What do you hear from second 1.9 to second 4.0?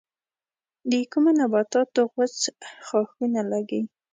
غوڅ ښاخونه لگي؟